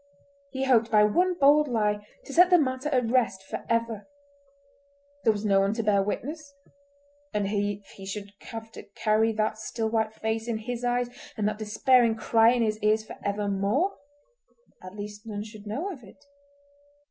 He 0.49 0.63
hoped 0.65 0.89
by 0.89 1.03
one 1.03 1.35
bold 1.35 1.67
lie 1.67 2.03
to 2.25 2.33
set 2.33 2.49
the 2.49 2.57
matter 2.57 2.89
at 2.89 3.11
rest 3.11 3.43
for 3.43 3.63
ever. 3.69 4.07
There 5.23 5.31
was 5.31 5.45
no 5.45 5.59
one 5.59 5.75
to 5.75 5.83
bear 5.83 6.01
witness—and 6.01 7.45
if 7.45 7.85
he 7.85 8.05
should 8.07 8.31
have 8.49 8.71
to 8.71 8.81
carry 8.95 9.31
that 9.33 9.59
still 9.59 9.91
white 9.91 10.15
face 10.15 10.47
in 10.47 10.57
his 10.57 10.83
eyes 10.83 11.09
and 11.37 11.47
that 11.47 11.59
despairing 11.59 12.15
cry 12.15 12.49
in 12.49 12.63
his 12.63 12.79
ears 12.79 13.05
for 13.05 13.15
evermore—at 13.23 14.95
least 14.95 15.27
none 15.27 15.43
should 15.43 15.67
know 15.67 15.91
of 15.91 16.03
it. 16.03 16.25